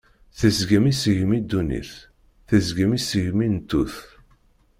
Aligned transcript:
Tesgem 0.37 0.85
isegmi 0.91 1.39
dunnit, 1.49 1.91
tesgem 2.47 2.91
isegmi 2.97 3.47
n 3.49 3.55
ttut. 3.59 3.95